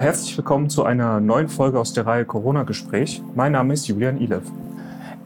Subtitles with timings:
[0.00, 3.22] Herzlich willkommen zu einer neuen Folge aus der Reihe Corona-Gespräch.
[3.34, 4.44] Mein Name ist Julian Ilev.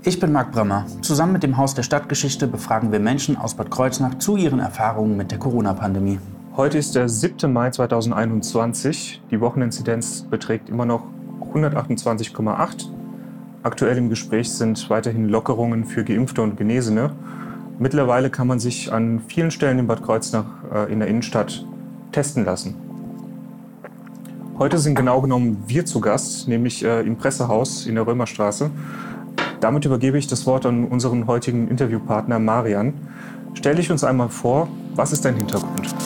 [0.03, 0.85] Ich bin Marc Bremmer.
[1.00, 5.16] Zusammen mit dem Haus der Stadtgeschichte befragen wir Menschen aus Bad Kreuznach zu ihren Erfahrungen
[5.16, 6.18] mit der Corona-Pandemie.
[6.57, 7.52] Heute ist der 7.
[7.52, 9.23] Mai 2021.
[9.30, 11.04] Die Wocheninzidenz beträgt immer noch
[11.54, 12.88] 128,8.
[13.62, 17.12] Aktuell im Gespräch sind weiterhin Lockerungen für Geimpfte und Genesene.
[17.79, 21.64] Mittlerweile kann man sich an vielen Stellen in Bad Kreuznach äh, in der Innenstadt
[22.11, 22.84] testen lassen.
[24.57, 28.71] Heute sind genau genommen wir zu Gast, nämlich äh, im Pressehaus in der Römerstraße.
[29.58, 32.94] Damit übergebe ich das Wort an unseren heutigen Interviewpartner Marian.
[33.55, 35.92] Stell dich uns einmal vor, was ist dein Hintergrund?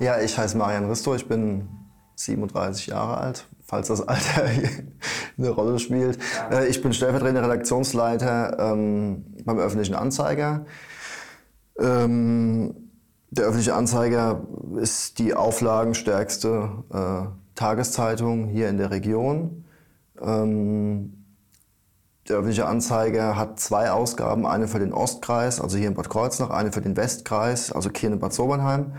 [0.00, 1.68] Ja, ich heiße Marian Risto, ich bin
[2.16, 4.44] 37 Jahre alt, falls das Alter
[5.38, 6.18] eine Rolle spielt.
[6.50, 10.66] Äh, ich bin stellvertretender Redaktionsleiter ähm, beim Öffentlichen Anzeiger.
[11.78, 12.83] Ähm,
[13.36, 14.42] der öffentliche Anzeiger
[14.76, 19.64] ist die auflagenstärkste äh, Tageszeitung hier in der Region.
[20.20, 21.24] Ähm,
[22.28, 26.50] der öffentliche Anzeiger hat zwei Ausgaben, eine für den Ostkreis, also hier in Bad Kreuznach,
[26.50, 28.94] eine für den Westkreis, also Kirn in Bad Sobernheim.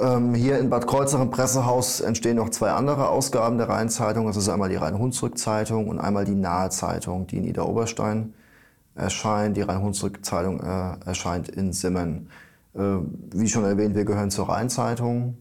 [0.00, 4.26] Ähm, hier in Bad Kreuznach im Pressehaus entstehen noch zwei andere Ausgaben der Rheinzeitung.
[4.26, 8.34] Das ist einmal die Rhein-Hunsrück-Zeitung und einmal die Nahe-Zeitung, die in Niederoberstein
[8.96, 9.56] erscheint.
[9.56, 12.28] Die Rhein-Hunsrück-Zeitung äh, erscheint in Simmen.
[12.74, 12.98] Äh,
[13.32, 15.36] wie schon erwähnt, wir gehören zur Rheinzeitung,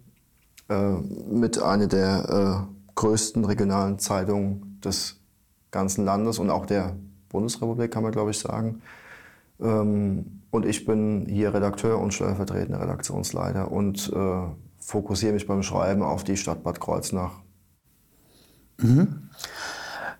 [0.69, 0.91] äh,
[1.31, 5.19] mit einer der äh, größten regionalen Zeitungen des
[5.71, 6.95] ganzen Landes und auch der
[7.29, 8.81] Bundesrepublik, kann man glaube ich sagen.
[9.59, 14.13] Ähm, und ich bin hier Redakteur und stellvertretender Redaktionsleiter und
[14.77, 17.31] fokussiere mich beim Schreiben auf die Stadt Bad Kreuznach.
[18.77, 19.29] Mhm.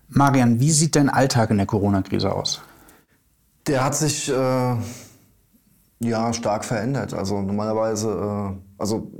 [0.08, 2.61] Marian, wie sieht dein Alltag in der Corona-Krise aus?
[3.67, 4.31] Der hat sich
[6.04, 7.14] ja, stark verändert.
[7.14, 9.12] Also normalerweise, äh, also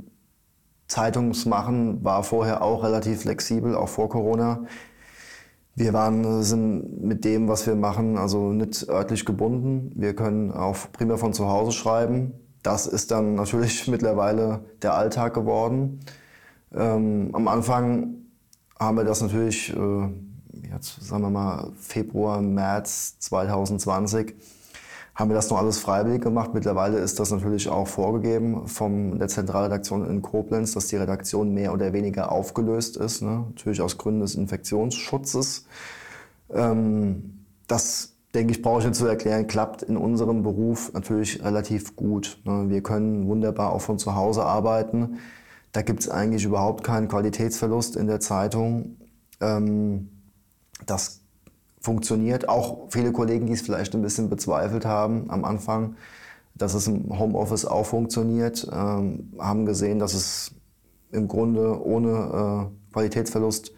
[0.86, 4.64] Zeitungsmachen war vorher auch relativ flexibel, auch vor Corona.
[5.76, 9.90] Wir waren, sind mit dem, was wir machen, also nicht örtlich gebunden.
[9.96, 12.34] Wir können auch primär von zu Hause schreiben.
[12.62, 16.00] Das ist dann natürlich mittlerweile der Alltag geworden.
[16.72, 18.14] Ähm, am Anfang
[18.78, 20.08] haben wir das natürlich, äh,
[20.72, 24.34] jetzt sagen wir mal Februar, März 2020,
[25.14, 26.54] haben wir das noch alles freiwillig gemacht.
[26.54, 31.72] Mittlerweile ist das natürlich auch vorgegeben von der Zentralredaktion in Koblenz, dass die Redaktion mehr
[31.72, 33.22] oder weniger aufgelöst ist.
[33.22, 33.44] Ne?
[33.48, 35.66] Natürlich aus Gründen des Infektionsschutzes.
[36.50, 41.94] Ähm, das, denke ich, brauche ich nicht zu erklären, klappt in unserem Beruf natürlich relativ
[41.94, 42.40] gut.
[42.44, 42.64] Ne?
[42.68, 45.18] Wir können wunderbar auch von zu Hause arbeiten.
[45.70, 48.96] Da gibt es eigentlich überhaupt keinen Qualitätsverlust in der Zeitung.
[49.40, 50.08] Ähm,
[50.86, 51.23] das
[51.84, 52.48] funktioniert.
[52.48, 55.96] Auch viele Kollegen, die es vielleicht ein bisschen bezweifelt haben am Anfang,
[56.54, 60.52] dass es im Homeoffice auch funktioniert, ähm, haben gesehen, dass es
[61.12, 63.72] im Grunde ohne äh, Qualitätsverlust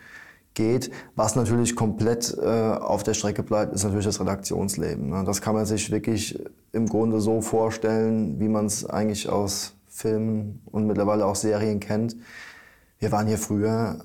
[0.55, 0.93] geht.
[1.17, 5.09] Was natürlich komplett äh, auf der Strecke bleibt, ist natürlich das Redaktionsleben.
[5.11, 5.25] Ne?
[5.27, 6.39] Das kann man sich wirklich
[6.73, 12.17] im Grunde so vorstellen, wie man es eigentlich aus Filmen und mittlerweile auch Serien kennt.
[13.01, 13.99] Wir waren hier früher,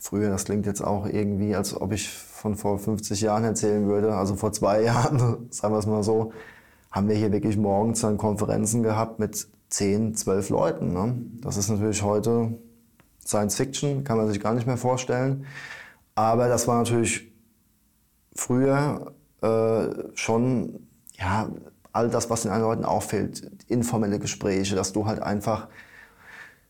[0.00, 4.14] früher, das klingt jetzt auch irgendwie, als ob ich von vor 50 Jahren erzählen würde,
[4.14, 6.32] also vor zwei Jahren, sagen wir es mal so,
[6.90, 10.92] haben wir hier wirklich morgens dann Konferenzen gehabt mit 10, 12 Leuten.
[10.92, 11.16] Ne?
[11.42, 12.56] Das ist natürlich heute
[13.26, 15.44] Science Fiction, kann man sich gar nicht mehr vorstellen.
[16.14, 17.30] Aber das war natürlich
[18.34, 19.12] früher
[19.42, 20.86] äh, schon
[21.18, 21.50] ja,
[21.92, 25.68] all das, was den anderen Leuten auffällt, informelle Gespräche, dass du halt einfach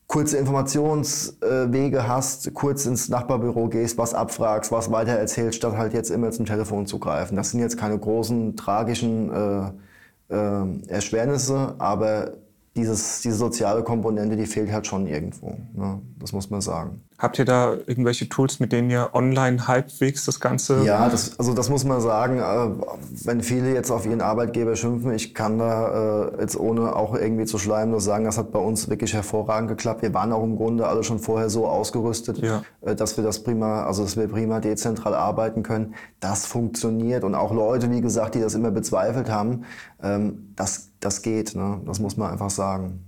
[0.09, 6.11] kurze Informationswege hast, kurz ins Nachbarbüro gehst, was abfragst, was weiter erzählst, statt halt jetzt
[6.11, 7.37] immer zum Telefon zu greifen.
[7.37, 12.33] Das sind jetzt keine großen tragischen äh, äh, Erschwernisse, aber
[12.75, 15.59] dieses, diese soziale Komponente, die fehlt halt schon irgendwo.
[15.75, 16.01] Ne?
[16.19, 17.03] Das muss man sagen.
[17.19, 20.85] Habt ihr da irgendwelche Tools, mit denen ihr online halbwegs das Ganze?
[20.85, 22.39] Ja, das, also das muss man sagen.
[22.39, 27.17] Äh, wenn viele jetzt auf ihren Arbeitgeber schimpfen, ich kann da äh, jetzt ohne auch
[27.17, 30.03] irgendwie zu schleimen nur sagen, das hat bei uns wirklich hervorragend geklappt.
[30.03, 32.63] Wir waren auch im Grunde alle schon vorher so ausgerüstet, ja.
[32.83, 35.95] Äh, dass wir das prima, also dass wir prima dezentral arbeiten können.
[36.21, 39.65] Das funktioniert und auch Leute, wie gesagt, die das immer bezweifelt haben,
[40.05, 41.57] ähm, das, das geht.
[41.57, 41.81] Ne?
[41.85, 43.05] Das muss man einfach sagen.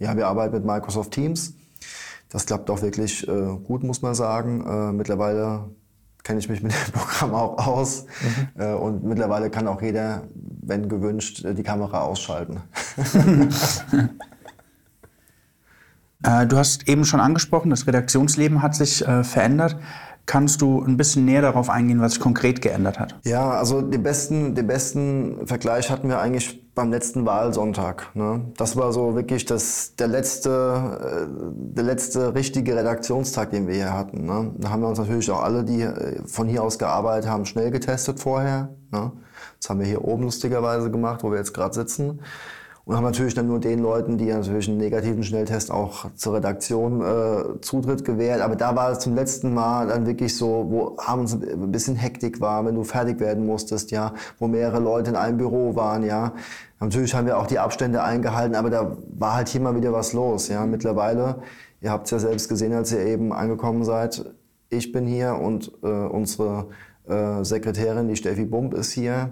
[0.00, 1.54] Ja, wir arbeiten mit Microsoft Teams.
[2.28, 4.64] Das klappt auch wirklich äh, gut, muss man sagen.
[4.66, 5.70] Äh, mittlerweile
[6.22, 8.06] kenne ich mich mit dem Programm auch aus.
[8.54, 8.60] Mhm.
[8.60, 12.62] Äh, und mittlerweile kann auch jeder, wenn gewünscht, äh, die Kamera ausschalten.
[16.22, 19.76] Äh, du hast eben schon angesprochen, das Redaktionsleben hat sich äh, verändert.
[20.24, 23.14] Kannst du ein bisschen näher darauf eingehen, was sich konkret geändert hat?
[23.24, 28.14] Ja, also den besten, den besten Vergleich hatten wir eigentlich beim letzten Wahlsonntag.
[28.14, 28.52] Ne?
[28.58, 30.50] Das war so wirklich das, der, letzte,
[31.00, 31.26] äh,
[31.74, 34.26] der letzte richtige Redaktionstag, den wir hier hatten.
[34.26, 34.52] Ne?
[34.58, 37.70] Da haben wir uns natürlich auch alle, die äh, von hier aus gearbeitet haben, schnell
[37.70, 38.68] getestet vorher.
[38.92, 39.10] Ne?
[39.58, 42.20] Das haben wir hier oben lustigerweise gemacht, wo wir jetzt gerade sitzen.
[42.86, 47.00] Und haben natürlich dann nur den Leuten, die natürlich einen negativen Schnelltest auch zur Redaktion
[47.00, 48.40] äh, Zutritt gewährt.
[48.40, 52.40] Aber da war es zum letzten Mal dann wirklich so, wo abends ein bisschen Hektik
[52.40, 56.32] war, wenn du fertig werden musstest, ja, wo mehrere Leute in einem Büro waren, ja.
[56.78, 60.12] Natürlich haben wir auch die Abstände eingehalten, aber da war halt hier mal wieder was
[60.12, 60.64] los, ja.
[60.64, 61.40] Mittlerweile,
[61.80, 64.24] ihr habt es ja selbst gesehen, als ihr eben angekommen seid,
[64.70, 66.68] ich bin hier und äh, unsere
[67.08, 69.30] äh, Sekretärin, die Steffi Bump, ist hier.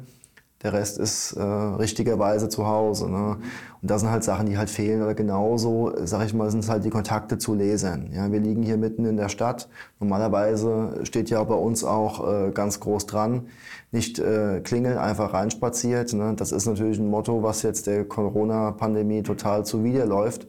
[0.64, 3.10] Der Rest ist äh, richtigerweise zu Hause.
[3.10, 3.36] Ne?
[3.82, 5.02] Und das sind halt Sachen, die halt fehlen.
[5.02, 8.10] Oder genauso, sag ich mal, sind es halt die Kontakte zu Lesern.
[8.14, 9.68] Ja, wir liegen hier mitten in der Stadt.
[10.00, 13.48] Normalerweise steht ja bei uns auch äh, ganz groß dran,
[13.92, 16.14] nicht äh, klingeln, einfach reinspaziert.
[16.14, 16.32] Ne?
[16.34, 20.46] Das ist natürlich ein Motto, was jetzt der Corona-Pandemie total zuwiderläuft.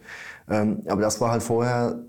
[0.50, 2.00] Ähm, aber das war halt vorher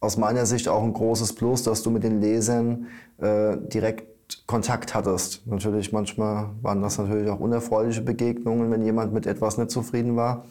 [0.00, 4.94] aus meiner Sicht auch ein großes Plus, dass du mit den Lesern äh, direkt Kontakt
[4.94, 5.46] hattest.
[5.46, 10.44] Natürlich, manchmal waren das natürlich auch unerfreuliche Begegnungen, wenn jemand mit etwas nicht zufrieden war.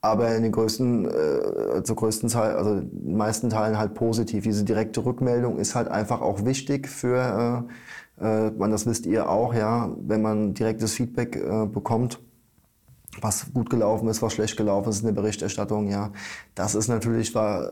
[0.00, 4.42] Aber in den größten, äh, zur größten Teil, also in den meisten Teilen halt positiv.
[4.42, 7.66] Diese direkte Rückmeldung ist halt einfach auch wichtig für,
[8.20, 12.18] äh, äh, man, das wisst ihr auch, ja, wenn man direktes Feedback äh, bekommt,
[13.20, 16.10] was gut gelaufen ist, was schlecht gelaufen ist in der Berichterstattung, ja.
[16.54, 17.70] Das ist natürlich, war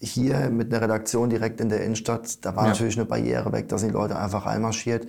[0.00, 2.70] hier mit einer Redaktion direkt in der Innenstadt, da war ja.
[2.70, 5.06] natürlich eine Barriere weg, da sind die Leute einfach einmarschiert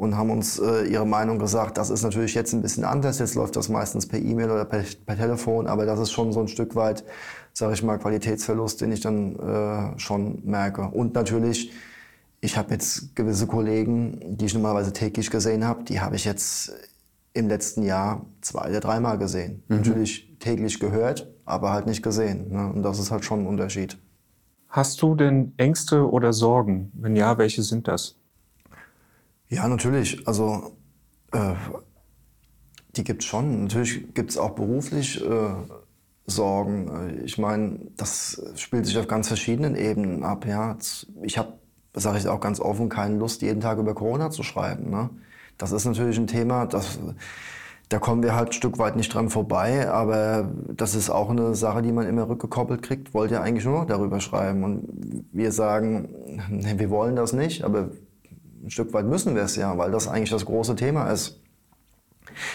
[0.00, 1.76] und haben uns äh, ihre Meinung gesagt.
[1.76, 3.18] Das ist natürlich jetzt ein bisschen anders.
[3.18, 6.40] Jetzt läuft das meistens per E-Mail oder per, per, Telefon, aber das ist schon so
[6.40, 7.04] ein Stück weit,
[7.52, 10.88] sage ich mal, Qualitätsverlust, den ich dann äh, schon merke.
[10.88, 11.72] Und natürlich,
[12.40, 16.72] ich habe jetzt gewisse Kollegen, die ich normalerweise täglich gesehen habe, die habe ich jetzt
[17.34, 19.62] im letzten Jahr zwei oder dreimal gesehen.
[19.68, 19.76] Mhm.
[19.76, 22.50] Natürlich täglich gehört, aber halt nicht gesehen.
[22.50, 22.72] Ne?
[22.72, 23.98] Und das ist halt schon ein Unterschied.
[24.70, 26.92] Hast du denn Ängste oder Sorgen?
[26.94, 28.16] Wenn ja, welche sind das?
[29.48, 30.26] Ja, natürlich.
[30.28, 30.76] Also
[31.32, 31.54] äh,
[32.94, 33.64] die gibt es schon.
[33.64, 35.50] Natürlich gibt es auch beruflich äh,
[36.26, 37.20] Sorgen.
[37.24, 40.46] Ich meine, das spielt sich auf ganz verschiedenen Ebenen ab.
[40.46, 40.76] Ja.
[41.22, 41.54] Ich habe,
[41.92, 44.88] sage ich auch ganz offen, keine Lust, jeden Tag über Corona zu schreiben.
[44.88, 45.10] Ne?
[45.58, 47.00] Das ist natürlich ein Thema, das
[47.90, 51.56] da kommen wir halt ein Stück weit nicht dran vorbei, aber das ist auch eine
[51.56, 53.14] Sache, die man immer rückgekoppelt kriegt.
[53.14, 54.62] Wollt ihr eigentlich nur noch darüber schreiben?
[54.62, 56.08] Und wir sagen,
[56.48, 57.90] nee, wir wollen das nicht, aber
[58.62, 61.40] ein Stück weit müssen wir es ja, weil das eigentlich das große Thema ist.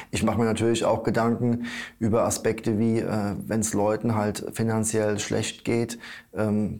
[0.09, 1.65] Ich mache mir natürlich auch Gedanken
[1.99, 5.99] über Aspekte wie, äh, wenn es Leuten halt finanziell schlecht geht,
[6.33, 6.79] ähm,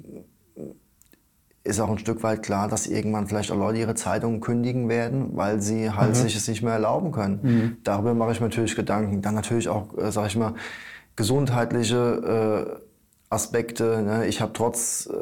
[1.66, 5.36] ist auch ein Stück weit klar, dass irgendwann vielleicht auch Leute ihre Zeitungen kündigen werden,
[5.36, 6.16] weil sie halt mhm.
[6.16, 7.40] sich es nicht mehr erlauben können.
[7.42, 7.78] Mhm.
[7.84, 9.24] Darüber mache ich mir natürlich Gedanken.
[9.24, 10.54] Dann natürlich auch, äh, sage ich mal,
[11.16, 14.04] gesundheitliche äh, Aspekte.
[14.04, 14.28] Ne?
[14.28, 15.16] Ich habe trotz, äh,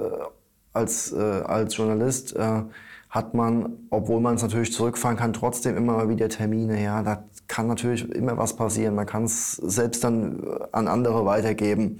[0.73, 2.63] als, äh, als Journalist, äh,
[3.09, 6.83] hat man, obwohl man es natürlich zurückfahren kann, trotzdem immer mal wieder Termine.
[6.83, 8.95] Ja, da kann natürlich immer was passieren.
[8.95, 11.99] Man kann es selbst dann äh, an andere weitergeben.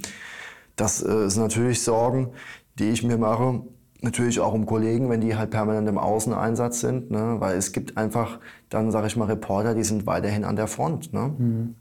[0.76, 2.32] Das äh, sind natürlich Sorgen,
[2.78, 3.62] die ich mir mache
[4.04, 7.36] natürlich auch um Kollegen, wenn die halt permanent im Außeneinsatz sind, ne?
[7.40, 8.40] weil es gibt einfach
[8.70, 11.14] dann, sage ich mal, Reporter, die sind weiterhin an der Front.
[11.14, 11.34] Ne?
[11.38, 11.76] Mhm.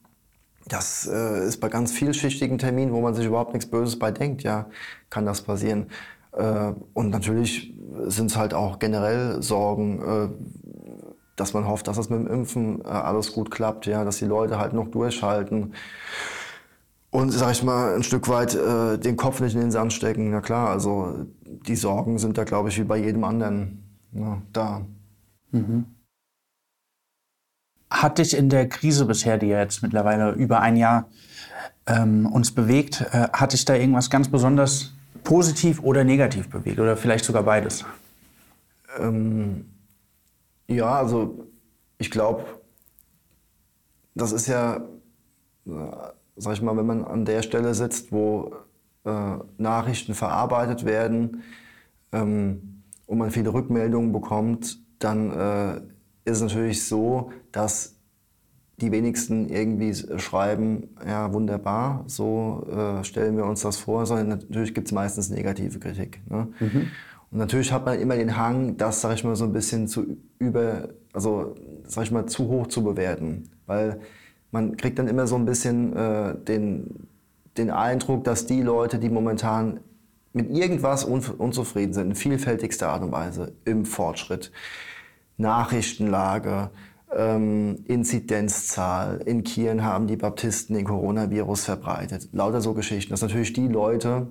[0.68, 4.44] Das äh, ist bei ganz vielschichtigen Terminen, wo man sich überhaupt nichts Böses bei denkt,
[4.44, 4.66] ja,
[5.10, 5.88] kann das passieren.
[6.32, 7.74] Äh, und natürlich
[8.06, 10.28] sind es halt auch generell Sorgen, äh,
[11.34, 14.26] dass man hofft, dass es mit dem Impfen äh, alles gut klappt, ja, dass die
[14.26, 15.74] Leute halt noch durchhalten
[17.12, 20.30] und, sag ich mal, ein Stück weit äh, den Kopf nicht in den Sand stecken.
[20.30, 24.86] Na klar, also die Sorgen sind da, glaube ich, wie bei jedem anderen ja, da.
[25.50, 25.84] Mhm.
[27.90, 31.10] Hat dich in der Krise bisher, die ja jetzt mittlerweile über ein Jahr
[31.86, 36.80] ähm, uns bewegt, äh, hat dich da irgendwas ganz besonders positiv oder negativ bewegt?
[36.80, 37.84] Oder vielleicht sogar beides?
[38.98, 39.66] Ähm,
[40.66, 41.46] ja, also
[41.98, 42.44] ich glaube,
[44.14, 44.80] das ist ja
[46.42, 48.52] sag ich mal, wenn man an der Stelle sitzt, wo
[49.04, 51.42] äh, Nachrichten verarbeitet werden
[52.10, 55.76] ähm, und man viele Rückmeldungen bekommt, dann äh,
[56.24, 57.96] ist es natürlich so, dass
[58.80, 64.74] die wenigsten irgendwie schreiben, ja wunderbar, so äh, stellen wir uns das vor, sondern natürlich
[64.74, 66.20] gibt es meistens negative Kritik.
[66.28, 66.48] Ne?
[66.58, 66.88] Mhm.
[67.30, 70.16] Und natürlich hat man immer den Hang, das, sag ich mal, so ein bisschen zu
[70.38, 71.54] über, also
[71.86, 73.48] sag ich mal, zu hoch zu bewerten.
[73.66, 74.00] Weil
[74.52, 77.08] man kriegt dann immer so ein bisschen äh, den,
[77.56, 79.80] den Eindruck, dass die Leute, die momentan
[80.32, 84.52] mit irgendwas un unzufrieden sind, in vielfältigster Art und Weise, im Fortschritt,
[85.36, 86.70] Nachrichtenlage,
[87.14, 89.20] ähm, Inzidenzzahl.
[89.24, 92.28] In Kiel haben die Baptisten den Coronavirus verbreitet.
[92.32, 93.10] Lauter so Geschichten.
[93.10, 94.28] Das sind natürlich die Leute,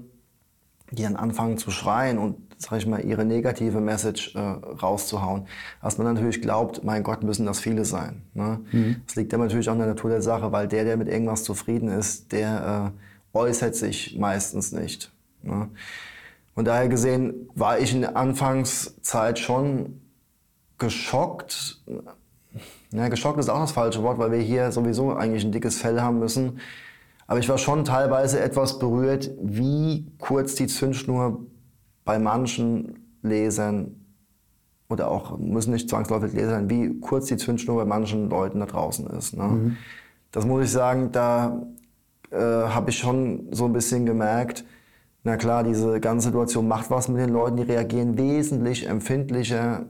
[0.91, 5.47] die dann anfangen zu schreien und, sag ich mal, ihre negative Message äh, rauszuhauen.
[5.81, 8.23] Dass man natürlich glaubt, mein Gott, müssen das viele sein.
[8.33, 8.59] Ne?
[8.71, 9.01] Mhm.
[9.05, 11.43] Das liegt aber natürlich auch in der Natur der Sache, weil der, der mit irgendwas
[11.43, 12.93] zufrieden ist, der
[13.33, 15.11] äh, äußert sich meistens nicht.
[15.43, 15.69] Ne?
[16.53, 20.01] Von daher gesehen war ich in der Anfangszeit schon
[20.77, 21.81] geschockt.
[22.91, 26.01] Ja, geschockt ist auch das falsche Wort, weil wir hier sowieso eigentlich ein dickes Fell
[26.01, 26.59] haben müssen.
[27.31, 31.45] Aber ich war schon teilweise etwas berührt, wie kurz die Zündschnur
[32.03, 33.95] bei manchen Lesern
[34.89, 38.65] oder auch müssen nicht zwangsläufig Leser sein, wie kurz die Zündschnur bei manchen Leuten da
[38.65, 39.37] draußen ist.
[39.37, 39.43] Ne?
[39.43, 39.77] Mhm.
[40.33, 41.65] Das muss ich sagen, da
[42.31, 44.65] äh, habe ich schon so ein bisschen gemerkt,
[45.23, 49.85] na klar, diese ganze Situation macht was mit den Leuten, die reagieren wesentlich empfindlicher,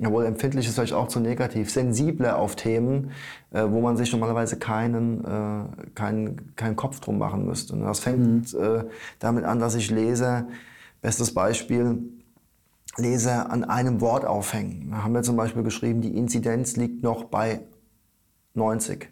[0.00, 3.10] jawohl, empfindlich ist vielleicht auch zu negativ, sensibler auf Themen,
[3.50, 7.74] äh, wo man sich normalerweise keinen, äh, keinen, keinen Kopf drum machen müsste.
[7.74, 8.60] Und das fängt mhm.
[8.60, 8.84] äh,
[9.18, 10.46] damit an, dass ich lese,
[11.02, 11.98] bestes Beispiel,
[12.96, 14.90] Leser an einem Wort aufhängen.
[14.90, 17.60] Da haben wir zum Beispiel geschrieben, die Inzidenz liegt noch bei
[18.54, 19.08] 90.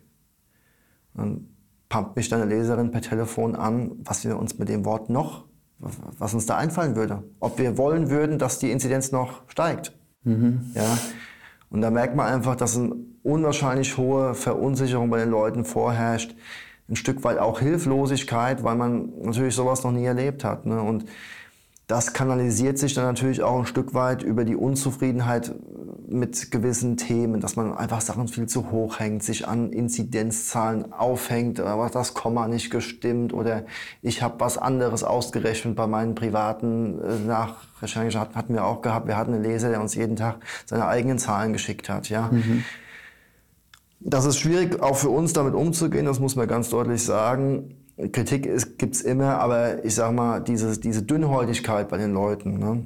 [1.15, 1.49] Dann
[1.89, 5.45] pumpt mich deine Leserin per Telefon an, was wir uns mit dem Wort noch,
[5.79, 7.23] was uns da einfallen würde.
[7.39, 9.98] Ob wir wollen würden, dass die Inzidenz noch steigt.
[10.29, 10.71] Mhm.
[10.75, 10.99] Ja.
[11.71, 16.35] Und da merkt man einfach, dass eine unwahrscheinlich hohe Verunsicherung bei den Leuten vorherrscht.
[16.89, 20.65] Ein Stück weit auch Hilflosigkeit, weil man natürlich sowas noch nie erlebt hat.
[20.65, 20.81] Ne?
[20.81, 21.05] Und
[21.89, 25.55] das kanalisiert sich dann natürlich auch ein Stück weit über die Unzufriedenheit
[26.07, 31.61] mit gewissen Themen, dass man einfach Sachen viel zu hoch hängt, sich an Inzidenzzahlen aufhängt,
[31.61, 33.65] aber das Komma nicht gestimmt oder
[34.03, 39.07] ich habe was anderes ausgerechnet bei meinen privaten äh, hatten wir auch gehabt.
[39.07, 42.11] Wir hatten einen Leser, der uns jeden Tag seine eigenen Zahlen geschickt hat.
[42.11, 42.29] Ja.
[42.31, 42.65] Mhm.
[44.01, 47.75] Das ist schwierig, auch für uns damit umzugehen, das muss man ganz deutlich sagen.
[48.13, 52.85] Kritik gibt es immer, aber ich sag mal, diese, diese Dünnhäutigkeit bei den Leuten, ne,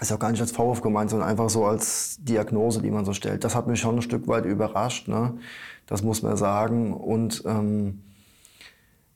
[0.00, 3.14] ist auch gar nicht als Vorwurf gemeint, sondern einfach so als Diagnose, die man so
[3.14, 3.44] stellt.
[3.44, 5.38] Das hat mich schon ein Stück weit überrascht, ne?
[5.86, 6.92] das muss man sagen.
[6.92, 8.02] Und ähm,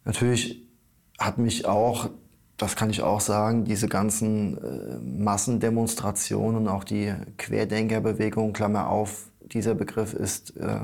[0.06, 0.66] natürlich
[1.18, 2.08] hat mich auch,
[2.56, 9.74] das kann ich auch sagen, diese ganzen äh, Massendemonstrationen, auch die Querdenkerbewegung, Klammer auf, dieser
[9.74, 10.78] Begriff ist äh,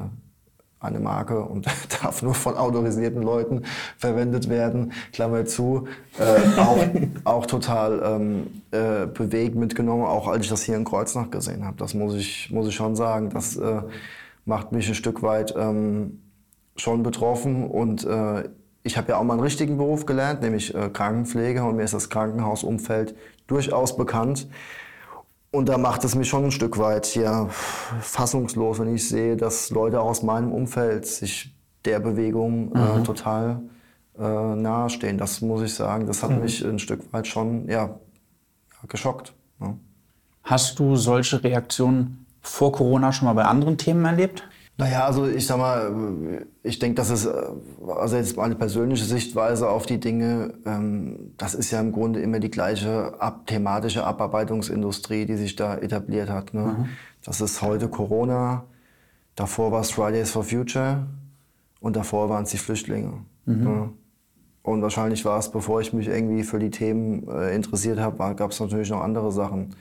[0.81, 1.67] eine Marke und
[2.03, 3.63] darf nur von autorisierten Leuten
[3.97, 6.79] verwendet werden, Klammer zu, äh, auch,
[7.25, 11.77] auch total ähm, äh, bewegt mitgenommen, auch als ich das hier in Kreuznach gesehen habe.
[11.79, 13.31] Das muss ich, muss ich schon sagen.
[13.31, 13.83] Das äh,
[14.45, 16.21] macht mich ein Stück weit ähm,
[16.77, 18.49] schon betroffen und äh,
[18.83, 21.95] ich habe ja auch mal einen richtigen Beruf gelernt, nämlich äh, Krankenpfleger und mir ist
[21.95, 23.17] das Krankenhausumfeld
[23.49, 24.47] durchaus bekannt.
[25.57, 29.71] Und da macht es mich schon ein Stück weit ja, fassungslos, wenn ich sehe, dass
[29.71, 33.05] Leute aus meinem Umfeld sich der Bewegung äh, mhm.
[33.05, 33.63] total
[34.19, 35.17] äh, nahestehen.
[35.17, 36.43] Das muss ich sagen, das hat mhm.
[36.43, 37.99] mich ein Stück weit schon ja,
[38.87, 39.33] geschockt.
[39.63, 39.79] Ja.
[40.43, 44.47] Hast du solche Reaktionen vor Corona schon mal bei anderen Themen erlebt?
[44.79, 47.31] Naja, also ich sag mal, ich denke, das ist, äh,
[47.89, 52.41] also jetzt meine persönliche Sichtweise auf die Dinge, ähm, das ist ja im Grunde immer
[52.41, 56.53] die gleiche ab, thematische Abarbeitungsindustrie, die sich da etabliert hat.
[56.53, 56.61] Ne?
[56.61, 56.89] Mhm.
[57.25, 58.65] Das ist heute Corona,
[59.35, 61.07] davor war es Fridays for Future
[61.81, 63.25] und davor waren es die Flüchtlinge.
[63.47, 63.65] Mhm.
[63.65, 63.91] Ne?
[64.63, 68.51] Und wahrscheinlich war es, bevor ich mich irgendwie für die Themen äh, interessiert habe, gab
[68.51, 69.75] es natürlich noch andere Sachen,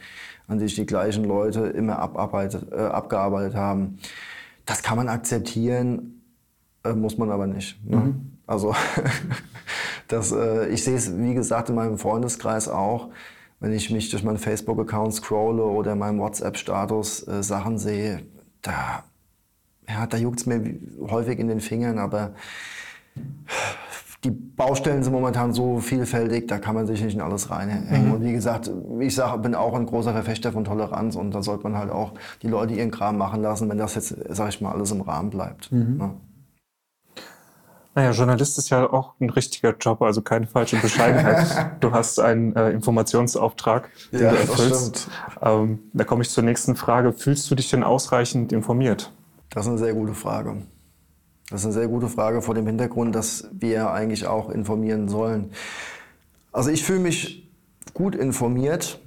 [0.48, 3.98] an die sich die gleichen Leute immer abarbeitet, äh, abgearbeitet haben.
[4.66, 6.22] Das kann man akzeptieren,
[6.84, 7.84] äh, muss man aber nicht.
[7.86, 7.98] Ne?
[7.98, 8.38] Mhm.
[8.48, 8.76] Also
[10.08, 13.10] das, äh, ich sehe es, wie gesagt, in meinem Freundeskreis auch.
[13.60, 18.24] Wenn ich mich durch meinen Facebook-Account scrolle oder meinen WhatsApp-Status äh, Sachen sehe,
[18.62, 19.04] da,
[19.88, 22.34] ja, da juckt es mir häufig in den Fingern, aber
[24.26, 28.08] die Baustellen sind momentan so vielfältig, da kann man sich nicht in alles reinhängen.
[28.08, 28.14] Mhm.
[28.14, 31.64] Und wie gesagt, ich sag, bin auch ein großer Verfechter von Toleranz und da sollte
[31.64, 34.72] man halt auch die Leute ihren Kram machen lassen, wenn das jetzt, sag ich mal,
[34.72, 35.72] alles im Rahmen bleibt.
[35.72, 35.98] Mhm.
[36.00, 36.14] Ja.
[37.94, 41.78] Naja, Journalist ist ja auch ein richtiger Job, also keine falsche Bescheidenheit.
[41.80, 45.08] du hast einen äh, Informationsauftrag, den ja, du erfüllst.
[45.42, 47.14] Ähm, da komme ich zur nächsten Frage.
[47.14, 49.14] Fühlst du dich denn ausreichend informiert?
[49.52, 50.58] Das ist eine sehr gute Frage.
[51.50, 55.52] Das ist eine sehr gute Frage vor dem Hintergrund, dass wir eigentlich auch informieren sollen.
[56.52, 57.52] Also ich fühle mich
[57.94, 59.00] gut informiert.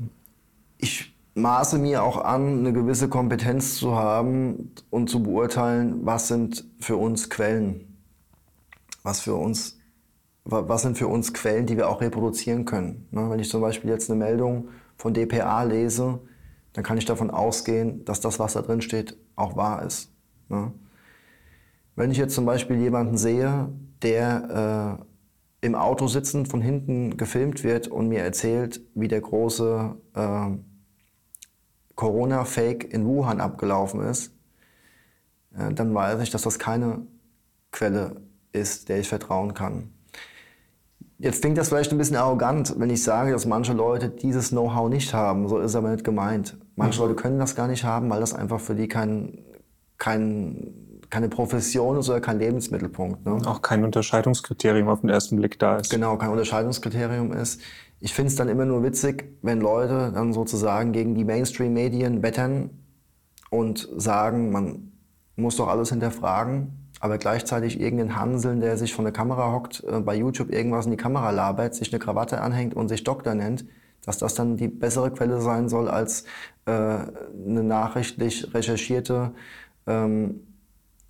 [0.78, 6.64] Ich maße mir auch an, eine gewisse Kompetenz zu haben und zu beurteilen, was sind
[6.78, 7.96] für uns Quellen,
[9.02, 9.78] was für uns,
[10.44, 13.08] was sind für uns Quellen, die wir auch reproduzieren können.
[13.10, 16.20] Ne, wenn ich zum Beispiel jetzt eine Meldung von dpa lese,
[16.72, 20.12] dann kann ich davon ausgehen, dass das, was da drin steht, auch wahr ist.
[20.48, 20.72] Ne?
[21.98, 23.70] Wenn ich jetzt zum Beispiel jemanden sehe,
[24.02, 25.00] der
[25.60, 30.50] äh, im Auto sitzend von hinten gefilmt wird und mir erzählt, wie der große äh,
[31.96, 34.32] Corona-Fake in Wuhan abgelaufen ist,
[35.58, 37.04] äh, dann weiß ich, dass das keine
[37.72, 38.20] Quelle
[38.52, 39.92] ist, der ich vertrauen kann.
[41.18, 44.88] Jetzt klingt das vielleicht ein bisschen arrogant, wenn ich sage, dass manche Leute dieses Know-how
[44.88, 45.48] nicht haben.
[45.48, 46.58] So ist aber nicht gemeint.
[46.76, 47.08] Manche mhm.
[47.08, 49.44] Leute können das gar nicht haben, weil das einfach für die kein,
[49.96, 53.24] kein, keine Profession ist oder kein Lebensmittelpunkt.
[53.24, 53.40] Ne?
[53.46, 55.90] Auch kein Unterscheidungskriterium auf den ersten Blick da ist.
[55.90, 57.60] Genau, kein Unterscheidungskriterium ist.
[58.00, 62.70] Ich finde es dann immer nur witzig, wenn Leute dann sozusagen gegen die Mainstream-Medien wettern
[63.50, 64.92] und sagen, man
[65.36, 70.00] muss doch alles hinterfragen aber gleichzeitig irgendein Hanseln, der sich von der Kamera hockt, äh,
[70.00, 73.64] bei YouTube irgendwas in die Kamera labert, sich eine Krawatte anhängt und sich Doktor nennt,
[74.04, 76.24] dass das dann die bessere Quelle sein soll als
[76.66, 79.32] äh, eine nachrichtlich recherchierte
[79.86, 80.40] ähm,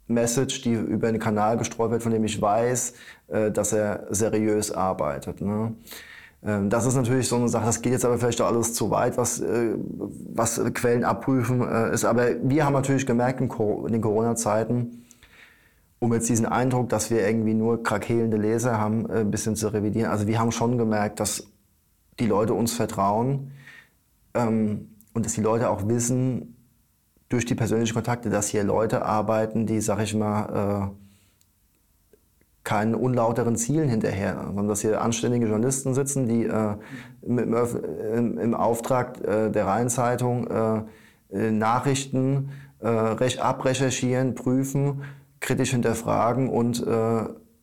[0.08, 2.94] Message, die über einen Kanal gestreut wird, von dem ich weiß,
[3.28, 5.40] äh, dass er seriös arbeitet.
[5.40, 5.74] Ne?
[6.42, 8.90] Ähm, das ist natürlich so eine Sache, das geht jetzt aber vielleicht auch alles zu
[8.90, 9.74] weit, was, äh,
[10.32, 12.04] was Quellen abprüfen äh, ist.
[12.04, 15.04] Aber wir haben natürlich gemerkt in, den Corona-Zeiten,
[15.98, 20.10] um jetzt diesen Eindruck, dass wir irgendwie nur krakelende Leser haben, ein bisschen zu revidieren.
[20.10, 21.48] Also wir haben schon gemerkt, dass
[22.20, 23.52] die Leute uns vertrauen
[24.34, 26.57] ähm, und dass die Leute auch wissen,
[27.28, 31.08] durch die persönlichen Kontakte, dass hier Leute arbeiten, die, sag ich mal, äh,
[32.64, 36.74] keinen unlauteren Zielen hinterher, sondern dass hier anständige Journalisten sitzen, die äh,
[37.22, 40.82] im, im, im, Auftrag äh, der Rheinzeitung äh,
[41.32, 45.02] äh Nachrichten äh, abrecherchieren, prüfen
[45.40, 46.84] kritisch hinterfragen und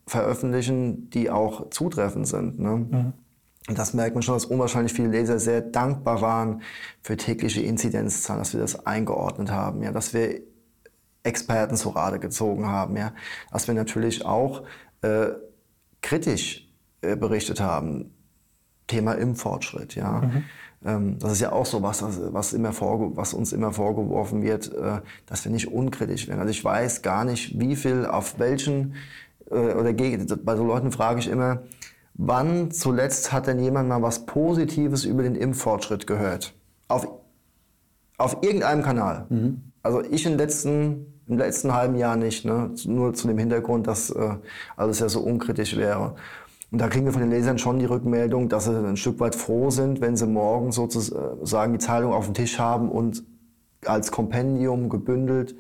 [0.08, 2.58] veröffentlichen, die auch zutreffend sind.
[2.58, 2.70] Ne?
[2.70, 3.14] Mhm.
[3.68, 6.62] Und das merkt man schon, dass unwahrscheinlich viele Leser sehr dankbar waren
[7.02, 10.42] für tägliche Inzidenzzahlen, dass wir das eingeordnet haben, ja, dass wir
[11.24, 13.14] Experten zu Rate gezogen haben, ja,
[13.52, 14.64] dass wir natürlich auch
[15.02, 15.30] äh,
[16.02, 16.70] kritisch
[17.02, 18.12] äh, berichtet haben.
[18.88, 20.22] Thema Impffortschritt, ja.
[20.22, 20.44] Mhm.
[20.86, 22.72] Ähm, das ist ja auch so was, was, immer
[23.16, 26.40] was uns immer vorgeworfen wird, äh, dass wir nicht unkritisch werden.
[26.40, 28.94] Also ich weiß gar nicht, wie viel auf welchen
[29.50, 31.64] äh, oder gegen, bei so Leuten frage ich immer,
[32.16, 36.54] wann zuletzt hat denn jemand mal was Positives über den Impffortschritt gehört?
[36.88, 37.08] Auf,
[38.18, 39.26] auf irgendeinem Kanal.
[39.30, 39.72] Mhm.
[39.84, 42.72] Also ich im letzten, im letzten halben Jahr nicht, ne?
[42.86, 44.36] nur zu dem Hintergrund, dass äh,
[44.76, 46.16] alles ja so unkritisch wäre.
[46.72, 49.36] Und da kriegen wir von den Lesern schon die Rückmeldung, dass sie ein Stück weit
[49.36, 53.24] froh sind, wenn sie morgen sozusagen die Zeitung auf dem Tisch haben und
[53.86, 55.56] als Kompendium gebündelt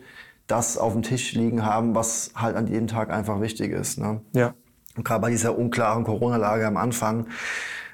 [0.47, 3.97] das auf dem Tisch liegen haben, was halt an jedem Tag einfach wichtig ist.
[3.97, 4.21] Ne?
[4.33, 4.53] Ja.
[4.95, 7.27] Und gerade bei dieser unklaren Corona-Lage am Anfang,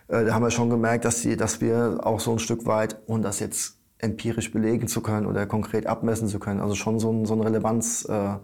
[0.07, 2.99] äh, da haben wir schon gemerkt, dass, die, dass wir auch so ein Stück weit,
[3.07, 7.11] und das jetzt empirisch belegen zu können oder konkret abmessen zu können, also schon so
[7.11, 8.05] ein, so ein Relevanz.
[8.05, 8.35] Äh,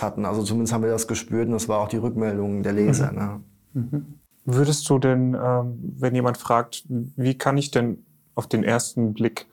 [0.00, 0.24] hatten.
[0.24, 3.12] Also zumindest haben wir das gespürt und das war auch die Rückmeldung der Leser.
[3.12, 3.88] Mhm.
[3.90, 4.02] Ne?
[4.44, 9.46] Würdest du denn, ähm, wenn jemand fragt, wie kann ich denn auf den ersten Blick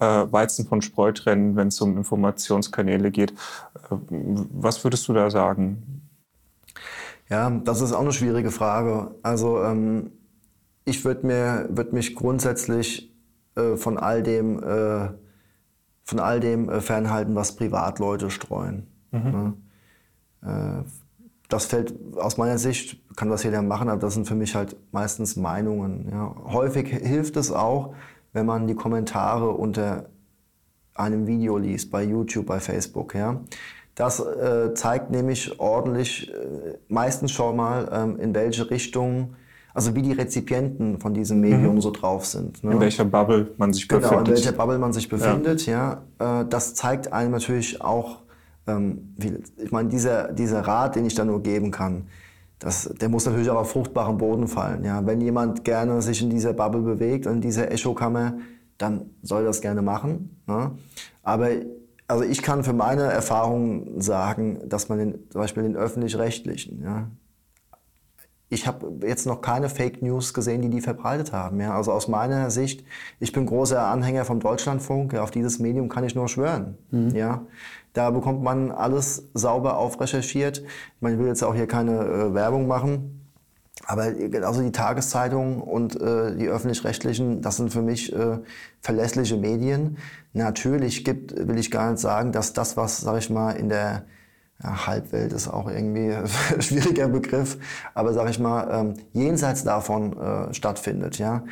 [0.00, 5.30] äh, Weizen von Spreu trennen, wenn es um Informationskanäle geht, äh, was würdest du da
[5.30, 6.02] sagen?
[7.28, 9.14] Ja, das ist auch eine schwierige Frage.
[9.22, 10.12] Also ähm,
[10.84, 13.14] ich würde mir würd mich grundsätzlich
[13.56, 15.08] äh, von all dem äh,
[16.04, 18.86] von all dem äh, fernhalten, was Privatleute streuen.
[19.10, 19.54] Mhm.
[20.42, 20.82] Ne?
[20.82, 20.84] Äh,
[21.48, 24.76] das fällt aus meiner Sicht, kann das jeder machen, aber das sind für mich halt
[24.92, 26.08] meistens Meinungen.
[26.10, 26.34] Ja.
[26.46, 27.94] Häufig hilft es auch,
[28.32, 30.08] wenn man die Kommentare unter
[30.94, 33.14] einem Video liest, bei YouTube, bei Facebook.
[33.14, 33.40] Ja.
[33.94, 39.36] Das äh, zeigt nämlich ordentlich, äh, meistens schon mal, ähm, in welche Richtung,
[39.72, 41.80] also wie die Rezipienten von diesem Medium mhm.
[41.80, 42.62] so drauf sind.
[42.64, 42.72] Ne?
[42.72, 44.24] In welcher Bubble man sich genau, befindet.
[44.26, 46.02] Genau, in welcher Bubble man sich befindet, ja.
[46.20, 46.40] ja.
[46.40, 48.22] Äh, das zeigt einem natürlich auch,
[48.66, 49.14] ähm,
[49.56, 52.08] ich meine, dieser, dieser Rat, den ich da nur geben kann,
[52.58, 54.84] das, der muss natürlich auch auf fruchtbaren Boden fallen.
[54.84, 55.04] Ja?
[55.06, 58.38] Wenn jemand gerne sich in dieser Bubble bewegt in dieser Echokammer,
[58.78, 60.40] dann soll das gerne machen.
[60.46, 60.72] Ne?
[61.22, 61.48] Aber
[62.06, 67.08] also ich kann für meine Erfahrungen sagen, dass man den, zum Beispiel den öffentlich-rechtlichen, ja,
[68.54, 71.60] ich habe jetzt noch keine Fake News gesehen, die die verbreitet haben.
[71.60, 71.74] Ja.
[71.74, 72.84] Also aus meiner Sicht,
[73.18, 75.12] ich bin großer Anhänger vom Deutschlandfunk.
[75.12, 76.78] Ja, auf dieses Medium kann ich nur schwören.
[76.90, 77.10] Mhm.
[77.10, 77.46] Ja.
[77.94, 80.58] Da bekommt man alles sauber aufrecherchiert.
[80.58, 83.23] Ich will jetzt auch hier keine äh, Werbung machen.
[83.86, 88.38] Aber also die Tageszeitungen und äh, die öffentlich-rechtlichen, das sind für mich äh,
[88.80, 89.98] verlässliche Medien.
[90.32, 94.04] Natürlich gibt, will ich gar nicht sagen, dass das, was, sag ich mal, in der
[94.62, 96.26] ja, Halbwelt ist auch irgendwie ein
[96.62, 97.58] schwieriger Begriff,
[97.94, 101.44] aber sag ich mal, ähm, jenseits davon äh, stattfindet, ja.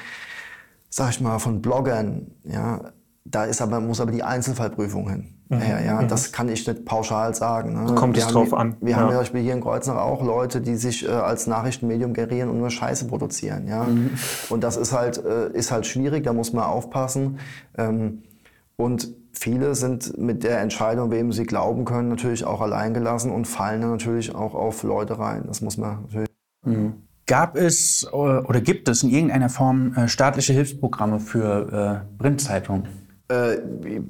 [0.89, 2.93] Sag ich mal, von Bloggern, ja,
[3.25, 5.35] da ist aber, muss aber die Einzelfallprüfung hin.
[5.49, 5.61] Mhm.
[5.61, 7.85] Ja, ja, das kann ich nicht pauschal sagen.
[7.85, 7.95] Ne?
[7.95, 8.77] Kommt wir es haben, drauf an.
[8.81, 8.97] Wir ja.
[8.97, 12.59] haben zum Beispiel hier in Kreuznach auch Leute, die sich äh, als Nachrichtenmedium gerieren und
[12.59, 13.69] nur Scheiße produzieren.
[13.69, 13.85] Ja?
[13.85, 14.11] Mhm.
[14.49, 17.39] Und das ist halt, äh, ist halt schwierig, da muss man aufpassen.
[17.77, 18.23] Ähm,
[18.77, 23.83] und viele sind mit der Entscheidung, wem sie glauben können, natürlich auch alleingelassen und fallen
[23.83, 25.45] dann natürlich auch auf Leute rein.
[25.47, 26.29] Das muss man natürlich.
[26.65, 26.95] Mhm.
[27.27, 33.02] Gab es äh, oder gibt es in irgendeiner Form äh, staatliche Hilfsprogramme für äh, Printzeitungen?
[33.33, 34.01] Äh,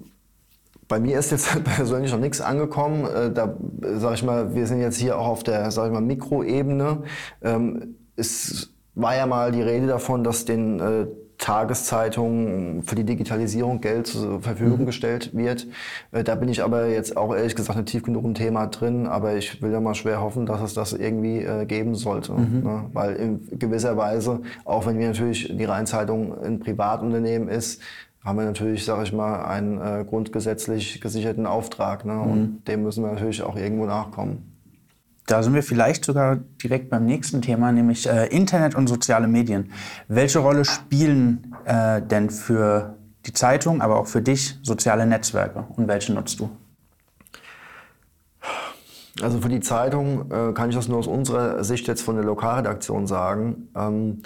[0.89, 3.05] bei mir ist jetzt persönlich noch nichts angekommen.
[3.05, 3.57] Äh, da
[3.97, 7.03] sage ich mal, wir sind jetzt hier auch auf der, sag ich mal, Mikroebene.
[7.43, 11.07] Ähm, es war ja mal die Rede davon, dass den äh,
[11.39, 14.87] Tageszeitungen für die Digitalisierung Geld zur Verfügung mhm.
[14.87, 15.67] gestellt wird.
[16.13, 19.07] Äh, da bin ich aber jetzt auch ehrlich gesagt nicht tief genug im Thema drin,
[19.07, 22.33] aber ich will ja mal schwer hoffen, dass es das irgendwie äh, geben sollte.
[22.33, 22.63] Mhm.
[22.63, 22.85] Ne?
[22.93, 27.81] Weil in gewisser Weise, auch wenn wir natürlich die Rheinzeitung ein Privatunternehmen ist,
[28.25, 32.05] haben wir natürlich, sage ich mal, einen äh, grundgesetzlich gesicherten Auftrag.
[32.05, 32.21] Ne?
[32.21, 32.65] Und mhm.
[32.65, 34.49] dem müssen wir natürlich auch irgendwo nachkommen.
[35.27, 39.71] Da sind wir vielleicht sogar direkt beim nächsten Thema, nämlich äh, Internet und soziale Medien.
[40.09, 45.87] Welche Rolle spielen äh, denn für die Zeitung, aber auch für dich soziale Netzwerke und
[45.87, 46.51] welche nutzt du?
[49.21, 52.25] Also für die Zeitung äh, kann ich das nur aus unserer Sicht jetzt von der
[52.25, 53.69] Lokalredaktion sagen.
[53.77, 54.23] Ähm,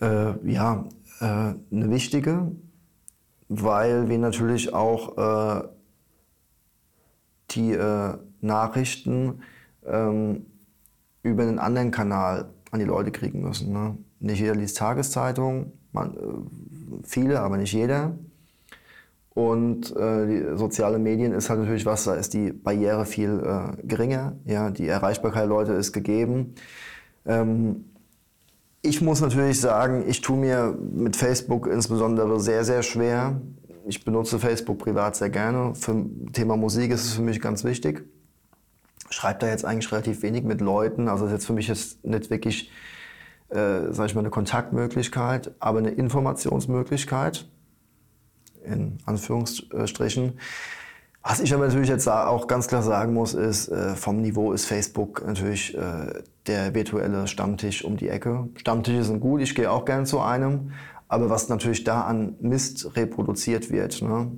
[0.00, 0.84] äh, ja,
[1.20, 2.52] äh, eine wichtige,
[3.50, 5.68] weil wir natürlich auch äh,
[7.50, 7.76] die
[8.40, 9.42] Nachrichten
[9.84, 10.46] ähm,
[11.22, 13.72] über einen anderen Kanal an die Leute kriegen müssen.
[13.72, 13.98] Ne?
[14.20, 16.18] Nicht jeder liest Tageszeitung, man, äh,
[17.02, 18.16] viele, aber nicht jeder.
[19.30, 24.36] Und äh, soziale Medien ist halt natürlich was, da ist die Barriere viel äh, geringer.
[24.44, 26.54] Ja, die Erreichbarkeit der Leute ist gegeben.
[27.26, 27.89] Ähm,
[28.82, 33.40] ich muss natürlich sagen, ich tue mir mit Facebook insbesondere sehr, sehr schwer.
[33.86, 35.74] Ich benutze Facebook privat sehr gerne.
[35.74, 38.04] Für Thema Musik ist es für mich ganz wichtig
[39.10, 41.08] schreibe da jetzt eigentlich relativ wenig mit Leuten.
[41.08, 42.70] Also das ist jetzt für mich jetzt nicht wirklich,
[43.50, 47.46] äh, sage ich mal, eine Kontaktmöglichkeit, aber eine Informationsmöglichkeit,
[48.64, 50.38] in Anführungsstrichen.
[51.22, 54.64] Was ich aber natürlich jetzt auch ganz klar sagen muss, ist, äh, vom Niveau ist
[54.64, 58.48] Facebook natürlich äh, der virtuelle Stammtisch um die Ecke.
[58.56, 60.72] Stammtische sind gut, ich gehe auch gern zu einem,
[61.08, 64.30] aber was natürlich da an Mist reproduziert wird, ne,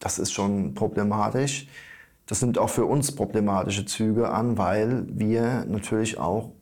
[0.00, 1.68] das ist schon problematisch.
[2.26, 6.52] Das nimmt auch für uns problematische Züge an, weil wir natürlich auch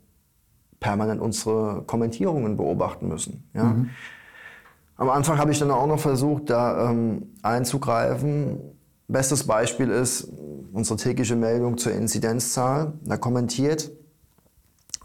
[0.81, 3.49] permanent unsere Kommentierungen beobachten müssen.
[3.55, 3.65] Ja?
[3.65, 3.91] Mhm.
[4.97, 8.78] Am Anfang habe ich dann auch noch versucht, da ähm, einzugreifen.
[9.09, 10.29] Bestes Beispiel ist
[10.73, 12.93] unsere tägliche Meldung zur Inzidenzzahl.
[13.05, 13.91] Da kommentiert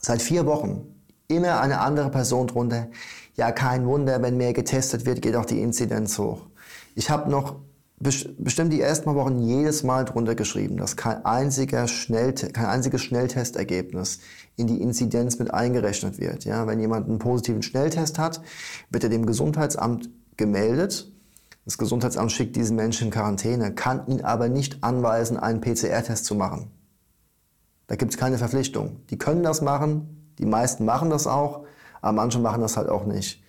[0.02, 0.94] seit vier Wochen
[1.30, 2.90] immer eine andere Person drunter.
[3.36, 6.48] Ja, kein Wunder, wenn mehr getestet wird, geht auch die Inzidenz hoch.
[6.96, 7.56] Ich habe noch
[8.00, 14.20] bestimmt die ersten Wochen jedes Mal drunter geschrieben, dass kein, einziger kein einziges Schnelltestergebnis
[14.58, 16.44] in die Inzidenz mit eingerechnet wird.
[16.44, 18.42] Ja, wenn jemand einen positiven Schnelltest hat,
[18.90, 21.13] wird er dem Gesundheitsamt gemeldet.
[21.66, 26.36] Das Gesundheitsamt schickt diesen Menschen in Quarantäne, kann ihn aber nicht anweisen, einen PCR-Test zu
[26.36, 26.72] machen.
[27.88, 28.98] Da gibt es keine Verpflichtung.
[29.10, 31.66] Die können das machen, die meisten machen das auch,
[32.02, 33.44] aber manche machen das halt auch nicht.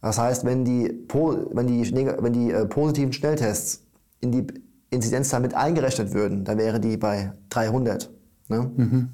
[0.00, 1.06] Das heißt, wenn die,
[1.52, 3.82] wenn die, wenn die äh, positiven Schnelltests
[4.20, 4.46] in die
[4.90, 8.10] Inzidenzzahl mit eingerechnet würden, dann wäre die bei 300.
[8.48, 8.70] Ne?
[8.76, 9.08] Mhm.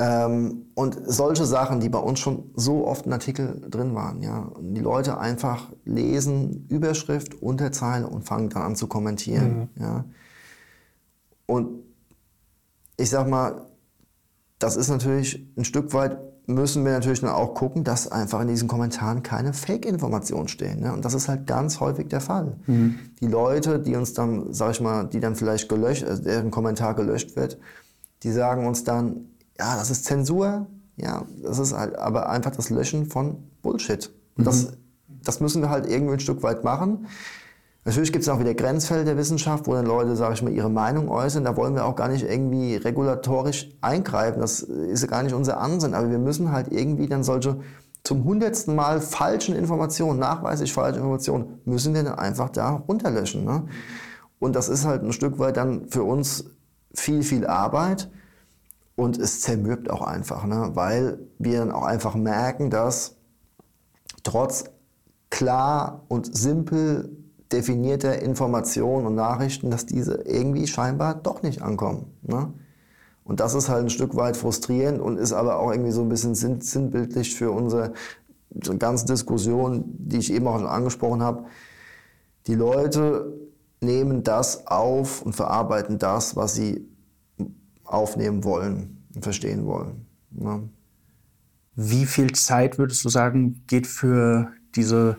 [0.00, 4.38] Ähm, und solche Sachen, die bei uns schon so oft in Artikel drin waren, ja,
[4.38, 9.82] und die Leute einfach lesen Überschrift, Unterzeile und fangen dann an zu kommentieren, mhm.
[9.82, 10.04] ja.
[11.44, 11.82] Und
[12.96, 13.66] ich sag mal,
[14.58, 18.48] das ist natürlich ein Stück weit müssen wir natürlich dann auch gucken, dass einfach in
[18.48, 20.80] diesen Kommentaren keine Fake-Informationen stehen.
[20.80, 20.92] Ne?
[20.92, 22.56] Und das ist halt ganz häufig der Fall.
[22.66, 22.98] Mhm.
[23.20, 26.94] Die Leute, die uns dann, sag ich mal, die dann vielleicht gelöscht, also deren Kommentar
[26.94, 27.58] gelöscht wird,
[28.22, 29.26] die sagen uns dann,
[29.60, 34.10] ja, das ist Zensur, ja, das ist halt aber einfach das Löschen von Bullshit.
[34.36, 34.44] Mhm.
[34.44, 34.72] Das,
[35.22, 37.06] das müssen wir halt irgendwie ein Stück weit machen.
[37.84, 40.70] Natürlich gibt es auch wieder Grenzfälle der Wissenschaft, wo dann Leute, sage ich mal, ihre
[40.70, 41.44] Meinung äußern.
[41.44, 44.40] Da wollen wir auch gar nicht irgendwie regulatorisch eingreifen.
[44.40, 45.94] Das ist gar nicht unser Ansinn.
[45.94, 47.60] Aber wir müssen halt irgendwie dann solche
[48.02, 53.44] zum hundertsten Mal falschen Informationen, nachweislich falsche Informationen, müssen wir dann einfach da runterlöschen.
[53.44, 53.64] Ne?
[54.38, 56.46] Und das ist halt ein Stück weit dann für uns
[56.94, 58.10] viel, viel Arbeit.
[59.00, 60.72] Und es zermürbt auch einfach, ne?
[60.74, 63.16] weil wir dann auch einfach merken, dass
[64.24, 64.64] trotz
[65.30, 67.16] klar und simpel
[67.50, 72.12] definierter Informationen und Nachrichten, dass diese irgendwie scheinbar doch nicht ankommen.
[72.20, 72.52] Ne?
[73.24, 76.10] Und das ist halt ein Stück weit frustrierend und ist aber auch irgendwie so ein
[76.10, 77.94] bisschen sinn sinnbildlich für unser
[78.62, 81.44] so eine ganze Diskussion, die ich eben auch schon angesprochen habe.
[82.46, 83.32] Die Leute
[83.80, 86.86] nehmen das auf und verarbeiten das, was sie
[87.92, 90.06] aufnehmen wollen und verstehen wollen.
[90.30, 90.68] Ne?
[91.76, 95.16] Wie viel Zeit würdest du sagen, geht für diese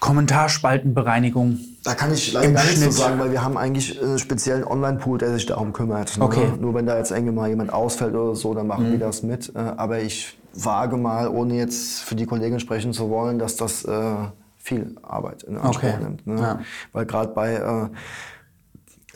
[0.00, 1.58] Kommentarspaltenbereinigung?
[1.82, 5.18] Da kann ich leider gar nichts zu sagen, weil wir haben eigentlich einen speziellen Online-Pool,
[5.18, 6.16] der sich darum kümmert.
[6.18, 6.24] Ne?
[6.24, 6.52] Okay.
[6.58, 8.92] Nur wenn da jetzt irgendwie mal jemand ausfällt oder so, dann machen Mhm.
[8.92, 9.54] die das mit.
[9.54, 13.84] Äh, Aber ich wage mal, ohne jetzt für die Kollegen sprechen zu wollen, dass das
[13.84, 14.14] äh,
[14.56, 16.02] viel Arbeit in Anspruch Okay.
[16.02, 16.26] nimmt.
[16.26, 16.40] Ne?
[16.40, 16.60] Ja.
[16.92, 17.88] Weil gerade bei äh,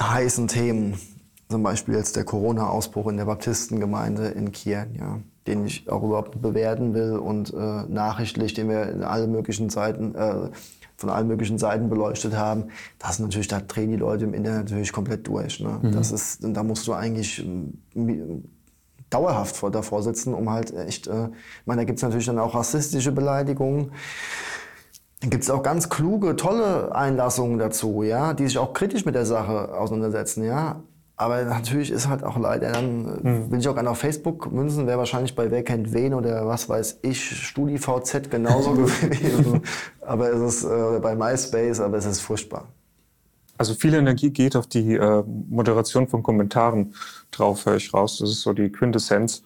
[0.02, 0.98] heißen Themen,
[1.48, 6.40] zum Beispiel jetzt der Corona-Ausbruch in der Baptistengemeinde in Kiel, ja, den ich auch überhaupt
[6.42, 10.50] bewerten will und äh, nachrichtlich, den wir in allen möglichen Seiten, äh,
[10.96, 14.92] von allen möglichen Seiten beleuchtet haben, das natürlich, da drehen die Leute im Internet natürlich
[14.92, 15.60] komplett durch.
[15.60, 15.78] Ne?
[15.92, 18.44] Das ist, da musst du eigentlich ähm,
[19.08, 22.38] dauerhaft vor, davor sitzen, um halt echt, äh, ich meine, da gibt es natürlich dann
[22.38, 23.92] auch rassistische Beleidigungen.
[25.20, 29.14] Dann gibt es auch ganz kluge, tolle Einlassungen dazu, ja, die sich auch kritisch mit
[29.14, 30.82] der Sache auseinandersetzen, ja.
[31.20, 34.86] Aber natürlich ist halt auch leider dann, äh, will ich auch gerne auf Facebook münzen,
[34.86, 39.62] wäre wahrscheinlich bei Wer kennt wen oder was weiß ich, StudiVZ genauso gewesen.
[40.00, 42.66] aber es ist äh, bei MySpace, aber es ist furchtbar.
[43.56, 46.94] Also viel Energie geht auf die äh, Moderation von Kommentaren
[47.32, 48.18] drauf, höre ich raus.
[48.20, 49.42] Das ist so die Quintessenz.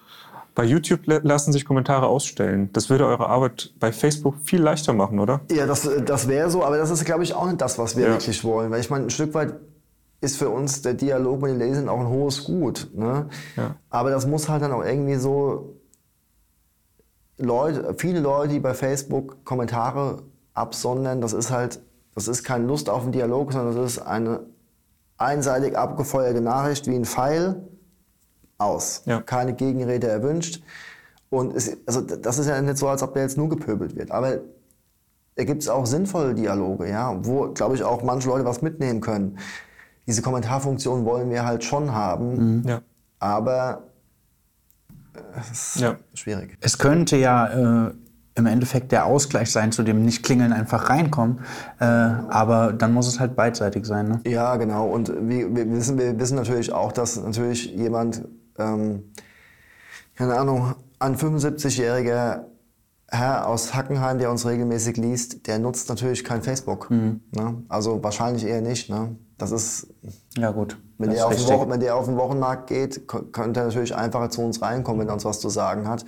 [0.55, 2.69] Bei YouTube la- lassen sich Kommentare ausstellen.
[2.75, 5.41] Das würde eure Arbeit bei Facebook viel leichter machen, oder?
[5.51, 8.05] Ja, das, das wäre so, aber das ist, glaube ich, auch nicht das, was wir
[8.09, 8.13] Ja.
[8.13, 8.71] wirklich wollen.
[8.71, 9.55] Weil ich meine, ein Stück weit
[10.23, 12.91] ist für uns der Dialog mit den Lesern auch ein hohes Gut.
[12.95, 13.29] Ne?
[13.57, 13.75] Ja.
[13.91, 15.81] Aber das muss halt dann auch irgendwie so
[17.39, 20.23] Leute, viele Leute, die bei Facebook Kommentare
[20.55, 21.81] absondern, das ist halt,
[22.15, 24.41] das ist keine Lust auf einen Dialog, sondern das ist eine
[25.17, 27.69] einseitig abgefeuerte Nachricht wie ein Pfeil
[28.59, 29.03] aus.
[29.07, 29.23] Ja.
[29.23, 30.63] Keine Gegenrede erwünscht.
[31.31, 34.13] Und es, also das ist ja nicht so, als ob der jetzt nur gepöbelt wird.
[34.13, 34.39] Aber
[35.35, 39.01] da gibt es auch sinnvolle Dialoge, ja, wo, glaube ich, auch manche Leute was mitnehmen
[39.01, 39.39] können.
[40.07, 42.81] Diese Kommentarfunktion wollen wir halt schon haben, Ja.
[43.19, 43.85] aber
[45.15, 45.97] äh, es ist Ja.
[46.15, 46.57] schwierig.
[46.61, 47.93] Es könnte ja äh,
[48.35, 51.41] im Endeffekt der Ausgleich sein zu dem Nicht-Klingeln einfach reinkommen,
[51.81, 54.09] äh, aber dann muss es halt beidseitig sein.
[54.09, 54.21] Ne?
[54.27, 54.88] Ja, genau.
[54.88, 58.23] Und wir, wir, wissen, wir wissen natürlich auch, dass natürlich jemand,
[58.59, 59.05] ähm,
[60.17, 62.45] keine Ahnung, ein 75-jähriger
[63.09, 66.91] Herr aus Hackenheim, der uns regelmäßig liest, der nutzt natürlich kein Facebook.
[66.91, 67.21] Ne?
[67.69, 68.88] Also wahrscheinlich eher nicht.
[68.88, 69.17] Ne?
[69.38, 69.88] Das ist,
[70.37, 70.79] Ja gut.
[70.99, 71.49] wenn der, auf.
[71.49, 75.09] Wochen, wenn der auf den Wochenmarkt geht, könnte er natürlich einfacher zu uns reinkommen, wenn
[75.09, 76.05] er uns was zu sagen hat.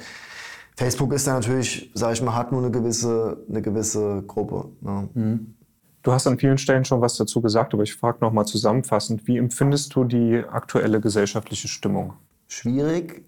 [0.76, 4.70] Facebook ist da natürlich, sag ich mal, hat nur eine gewisse, eine gewisse Gruppe.
[4.80, 5.40] Ne?
[6.02, 9.38] Du hast an vielen Stellen schon was dazu gesagt, aber ich frage nochmal zusammenfassend, wie
[9.38, 12.14] empfindest du die aktuelle gesellschaftliche Stimmung?
[12.54, 13.24] schwierig,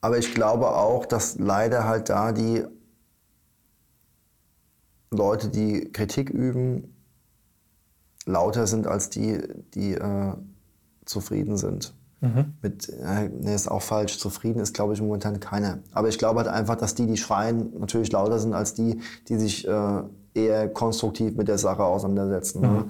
[0.00, 2.64] aber ich glaube auch, dass leider halt da die
[5.10, 7.01] Leute, die Kritik üben,
[8.26, 9.38] lauter sind als die,
[9.74, 10.34] die äh,
[11.04, 11.94] zufrieden sind.
[12.62, 14.18] Mit, äh, nee, ist auch falsch.
[14.18, 15.78] Zufrieden ist, glaube ich, momentan keiner.
[15.92, 19.36] Aber ich glaube halt einfach, dass die, die schreien, natürlich lauter sind als die, die
[19.36, 20.02] sich äh,
[20.34, 22.60] eher konstruktiv mit der Sache auseinandersetzen.
[22.60, 22.84] Ne?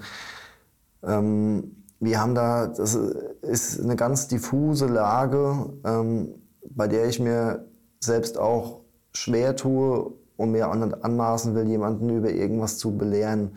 [1.03, 2.99] Ähm, wir haben da, das
[3.41, 6.35] ist eine ganz diffuse Lage, ähm,
[6.69, 7.65] bei der ich mir
[8.01, 8.81] selbst auch
[9.15, 13.53] schwer tue und mir an- anmaßen will, jemanden über irgendwas zu belehren.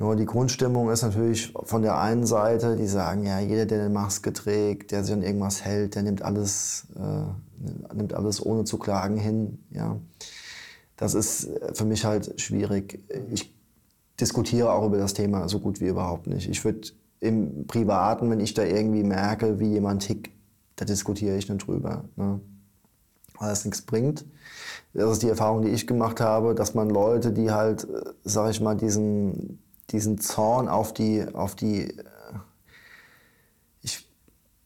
[0.00, 3.90] Nur die Grundstimmung ist natürlich von der einen Seite, die sagen, ja, jeder, der eine
[3.90, 8.78] Maske trägt, der sich an irgendwas hält, der nimmt alles, äh, nimmt alles ohne zu
[8.78, 9.58] klagen hin.
[9.70, 9.98] Ja.
[10.96, 13.04] Das ist für mich halt schwierig.
[13.30, 13.54] Ich
[14.18, 16.48] diskutiere auch über das Thema so gut wie überhaupt nicht.
[16.48, 16.88] Ich würde
[17.20, 20.30] im Privaten, wenn ich da irgendwie merke, wie jemand tickt,
[20.76, 22.04] da diskutiere ich nicht drüber.
[22.16, 22.40] Ne?
[23.38, 24.24] Weil das nichts bringt.
[24.94, 28.50] Das ist die Erfahrung, die ich gemacht habe, dass man Leute, die halt, äh, sag
[28.50, 29.58] ich mal, diesen,
[29.92, 32.04] diesen Zorn auf die, auf die äh,
[33.82, 34.06] ich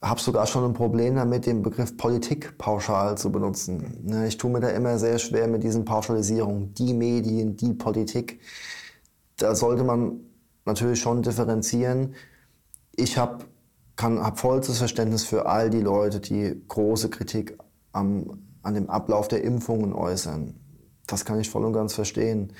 [0.03, 4.01] habe sogar schon ein Problem damit, den Begriff Politik pauschal zu benutzen.
[4.03, 6.75] Ne, Ich tue mir da immer sehr schwer mit diesen Pauschalisierungen.
[6.75, 8.41] Die Medien, die Politik.
[9.37, 10.21] Da sollte man
[10.65, 12.15] natürlich schon differenzieren.
[12.97, 13.45] Ich habe
[13.99, 17.59] hab vollstes Verständnis für all die Leute, die große Kritik
[17.93, 20.55] am, an dem Ablauf der Impfungen äußern.
[21.07, 22.53] Das kann ich voll und ganz verstehen.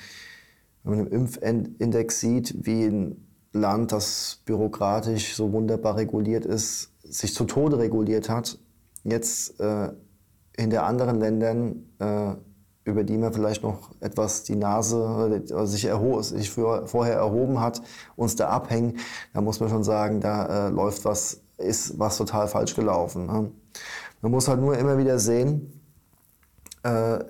[0.85, 7.33] Wenn man im Impfindex sieht, wie ein Land, das bürokratisch so wunderbar reguliert ist, sich
[7.33, 8.59] zu Tode reguliert hat,
[9.03, 9.89] jetzt äh,
[10.55, 12.35] hinter anderen Ländern, äh,
[12.83, 17.59] über die man vielleicht noch etwas die Nase äh, sich, erho sich für, vorher erhoben
[17.59, 17.81] hat,
[18.15, 18.99] uns da abhängen,
[19.33, 23.25] da muss man schon sagen, da äh, läuft was, ist was total falsch gelaufen.
[23.25, 23.51] Ne?
[24.21, 25.81] Man muss halt nur immer wieder sehen,
[26.83, 27.23] äh,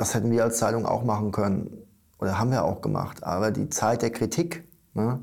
[0.00, 1.86] das hätten wir als Zeitung auch machen können
[2.18, 3.22] oder haben wir auch gemacht.
[3.22, 5.20] Aber die Zeit der Kritik, ne,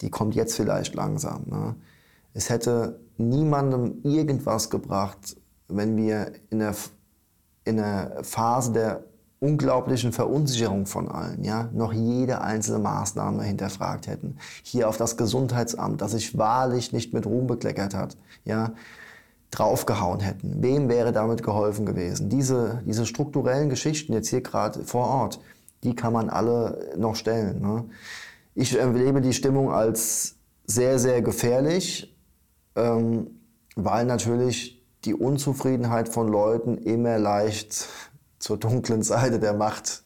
[0.00, 1.42] die kommt jetzt vielleicht langsam.
[1.46, 1.74] Ne.
[2.34, 6.76] Es hätte niemandem irgendwas gebracht, wenn wir in der,
[7.64, 9.04] in der Phase der
[9.40, 14.38] unglaublichen Verunsicherung von allen, ja, noch jede einzelne Maßnahme hinterfragt hätten.
[14.62, 18.72] Hier auf das Gesundheitsamt, das sich wahrlich nicht mit Ruhm bekleckert hat, ja,
[19.58, 20.62] draufgehauen hätten.
[20.62, 22.28] Wem wäre damit geholfen gewesen?
[22.28, 25.40] Diese, diese strukturellen Geschichten jetzt hier gerade vor Ort,
[25.82, 27.60] die kann man alle noch stellen.
[27.60, 27.84] Ne?
[28.54, 30.36] Ich erlebe die Stimmung als
[30.66, 32.14] sehr, sehr gefährlich,
[32.76, 33.40] ähm,
[33.76, 37.88] weil natürlich die Unzufriedenheit von Leuten immer leicht
[38.38, 40.04] zur dunklen Seite der Macht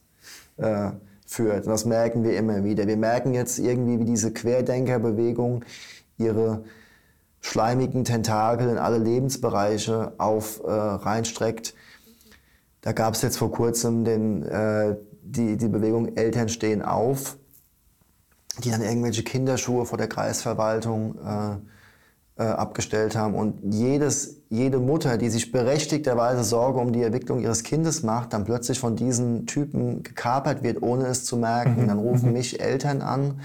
[0.56, 0.90] äh,
[1.26, 1.66] führt.
[1.66, 2.87] Und das merken wir immer wieder.
[2.87, 5.64] Wir merken jetzt irgendwie, wie diese Querdenkerbewegung
[6.16, 6.64] ihre
[7.40, 11.74] schleimigen Tentakel in alle Lebensbereiche auf äh, reinstreckt.
[12.81, 17.37] Da gab es jetzt vor kurzem den, äh, die, die Bewegung Eltern stehen auf,
[18.62, 23.35] die dann irgendwelche Kinderschuhe vor der Kreisverwaltung äh, äh, abgestellt haben.
[23.35, 28.44] Und jedes, jede Mutter, die sich berechtigterweise Sorge um die Entwicklung ihres Kindes macht, dann
[28.44, 31.83] plötzlich von diesen Typen gekapert wird, ohne es zu merken.
[31.83, 31.88] Mhm.
[31.88, 32.35] Dann rufen mhm.
[32.35, 33.40] mich Eltern an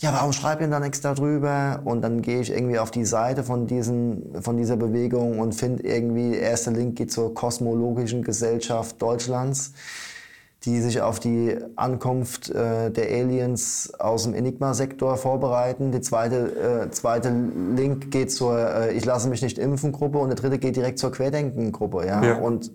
[0.00, 1.82] ja, warum schreibt ihr da nichts darüber?
[1.84, 5.82] Und dann gehe ich irgendwie auf die Seite von, diesen, von dieser Bewegung und finde
[5.82, 9.74] irgendwie, der erste Link geht zur Kosmologischen Gesellschaft Deutschlands,
[10.64, 15.92] die sich auf die Ankunft äh, der Aliens aus dem Enigma-Sektor vorbereiten.
[15.92, 17.30] Der zweite, äh, zweite
[17.76, 20.98] Link geht zur äh, Ich lasse mich nicht impfen Gruppe und der dritte geht direkt
[20.98, 22.06] zur Querdenken-Gruppe.
[22.06, 22.24] Ja?
[22.24, 22.34] ja?
[22.38, 22.72] Und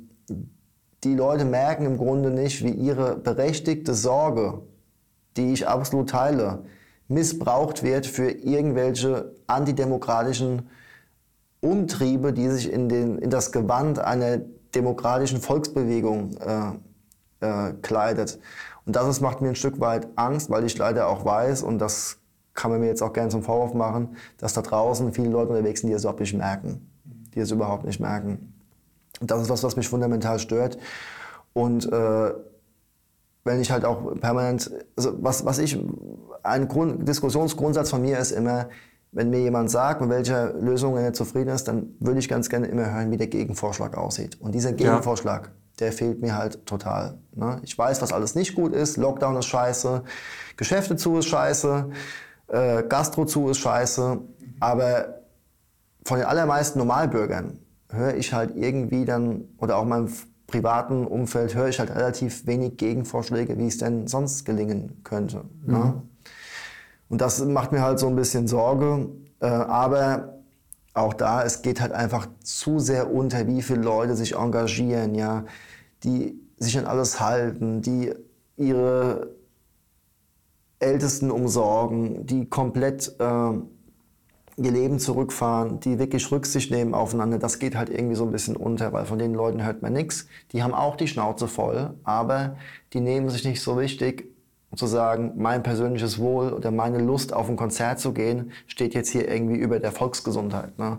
[1.04, 4.62] die Leute merken im Grunde nicht, wie ihre berechtigte Sorge,
[5.38, 6.66] die ich absolut teile,
[7.08, 10.70] missbraucht wird für irgendwelche antidemokratischen
[11.62, 14.40] Umtriebe, die sich in, den, in das Gewand einer
[14.74, 16.72] demokratischen Volksbewegung äh,
[17.46, 18.40] äh, kleidet.
[18.86, 22.18] Und das macht mir ein Stück weit Angst, weil ich leider auch weiß, und das
[22.54, 25.82] kann man mir jetzt auch gerne zum Vorwurf machen, dass da draußen viele Leute unterwegs
[25.82, 26.90] sind, die es überhaupt nicht merken.
[27.34, 28.54] Die es überhaupt nicht merken.
[29.20, 30.78] Und das ist was, was mich fundamental stört.
[31.54, 32.34] Und äh,
[33.44, 35.78] wenn ich halt auch permanent, also was, was ich,
[36.46, 38.70] ein Grund, Diskussionsgrundsatz von mir ist immer,
[39.12, 42.50] wenn mir jemand sagt, mit welcher Lösung er nicht zufrieden ist, dann würde ich ganz
[42.50, 44.40] gerne immer hören, wie der Gegenvorschlag aussieht.
[44.42, 45.52] Und dieser Gegenvorschlag, ja.
[45.80, 47.18] der fehlt mir halt total.
[47.34, 47.60] Ne?
[47.64, 48.98] Ich weiß, was alles nicht gut ist.
[48.98, 50.04] Lockdown ist scheiße,
[50.58, 51.90] Geschäfte zu ist scheiße,
[52.48, 54.20] äh, Gastro zu ist scheiße.
[54.60, 55.22] Aber
[56.04, 60.10] von den allermeisten Normalbürgern höre ich halt irgendwie dann, oder auch meinem
[60.48, 65.46] privaten Umfeld höre ich halt relativ wenig Gegenvorschläge, wie es denn sonst gelingen könnte.
[65.66, 65.74] Mhm.
[65.74, 66.02] Ne?
[67.10, 69.10] Und das macht mir halt so ein bisschen Sorge.
[69.40, 70.40] Äh, aber
[70.94, 75.46] auch da, es geht halt einfach zu sehr unter, wie viele Leute sich engagieren, ja,
[76.04, 78.14] die sich an alles halten, die
[78.58, 79.36] ihre
[80.80, 83.52] Ältesten umsorgen, die komplett äh,
[84.58, 88.56] ihr Leben zurückfahren, die wirklich Rücksicht nehmen aufeinander, das geht halt irgendwie so ein bisschen
[88.56, 90.28] unter, weil von den Leuten hört man nichts.
[90.54, 92.56] Die haben auch die Schnauze voll, aber
[92.94, 94.34] die nehmen sich nicht so wichtig,
[94.78, 99.10] zu sagen, mein persönliches Wohl oder meine Lust auf ein Konzert zu gehen, steht jetzt
[99.10, 100.78] hier irgendwie über der Volksgesundheit.
[100.78, 100.98] Ne?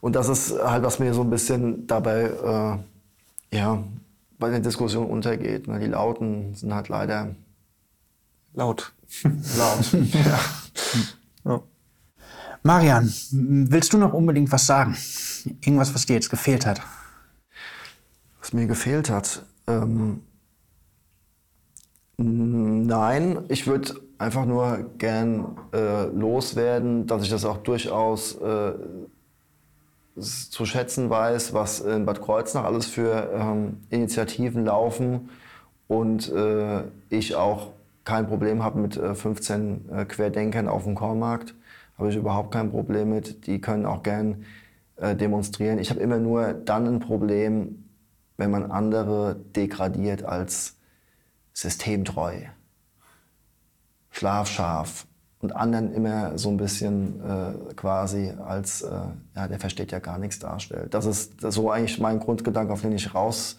[0.00, 2.80] Und das ist halt, was mir so ein bisschen dabei,
[3.50, 3.82] äh, ja,
[4.38, 5.68] bei der Diskussion untergeht.
[5.68, 5.78] Ne?
[5.78, 7.34] Die Lauten sind halt leider
[8.54, 8.92] laut.
[9.58, 9.92] Laut.
[9.92, 10.38] ja.
[11.44, 11.62] ja.
[12.62, 14.96] Marian, willst du noch unbedingt was sagen?
[15.60, 16.80] Irgendwas, was dir jetzt gefehlt hat?
[18.40, 19.44] Was mir gefehlt hat?
[19.66, 20.22] Ähm,
[22.16, 28.72] nein, ich würde einfach nur gern äh, loswerden, dass ich das auch durchaus äh,
[30.16, 35.30] zu schätzen weiß, was in Bad Kreuznach alles für ähm, Initiativen laufen
[35.88, 37.70] und äh, ich auch
[38.04, 41.54] kein Problem habe mit 15 äh, äh, Querdenkern auf dem Kornmarkt
[41.98, 43.46] habe ich überhaupt kein Problem mit.
[43.46, 44.44] Die können auch gern
[44.96, 45.78] äh, demonstrieren.
[45.78, 47.84] Ich habe immer nur dann ein Problem,
[48.36, 50.76] wenn man andere degradiert als
[51.52, 52.34] systemtreu,
[54.10, 55.06] schlafscharf
[55.40, 58.90] und anderen immer so ein bisschen äh, quasi als, äh,
[59.34, 60.94] ja, der versteht ja gar nichts darstellt.
[60.94, 63.58] Das ist so eigentlich mein Grundgedanke, auf den ich raus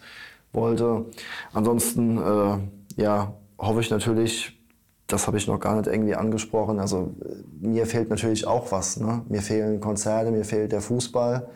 [0.52, 1.06] wollte.
[1.52, 4.58] Ansonsten, äh, ja, hoffe ich natürlich,
[5.06, 6.80] das habe ich noch gar nicht irgendwie angesprochen.
[6.80, 7.14] Also
[7.60, 8.98] mir fehlt natürlich auch was.
[8.98, 9.22] Ne?
[9.28, 11.48] Mir fehlen Konzerte, mir fehlt der Fußball.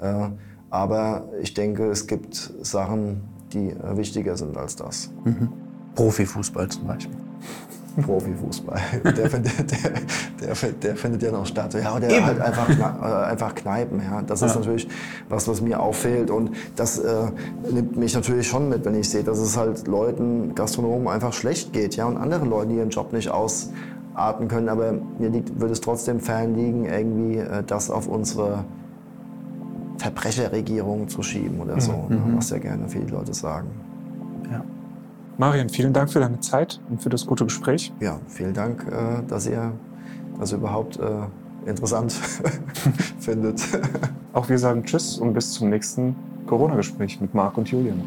[0.00, 0.28] Äh,
[0.70, 3.22] aber ich denke, es gibt Sachen,
[3.52, 5.10] die äh, wichtiger sind als das.
[5.24, 5.52] Mhm.
[5.96, 7.16] Profifußball zum Beispiel.
[8.02, 8.78] Profifußball.
[9.16, 9.90] Der, findet- der,
[10.54, 11.72] der, der findet ja noch statt.
[11.72, 14.00] Ja, oder halt einfach, Kne- äh, einfach Kneipen.
[14.00, 14.20] Ja.
[14.20, 14.86] Das ist natürlich
[15.30, 16.30] was, was mir auffällt.
[16.30, 17.12] Und das äh,
[17.72, 21.72] nimmt mich natürlich schon mit, wenn ich sehe, dass es halt Leuten, Gastronomen einfach schlecht
[21.72, 21.96] geht.
[21.96, 24.68] Ja, und anderen Leuten, die ihren Job nicht ausarten können.
[24.68, 28.64] Aber mir liegt, würde es trotzdem fern liegen, irgendwie äh, das auf unsere
[29.96, 31.92] Verbrecherregierung zu schieben oder so.
[32.10, 33.68] Ne, was ja gerne viele Leute sagen.
[35.38, 37.92] Marian, vielen Dank für deine Zeit und für das gute Gespräch.
[38.00, 39.72] ja, vielen Dank, äh, dass ihr
[40.38, 42.12] das überhaupt äh, interessant
[43.18, 43.62] findet.
[44.32, 46.16] Auch wir sagen Tschüss und bis zum nächsten
[46.46, 48.00] Corona-Gespräch mit Marc und Julian.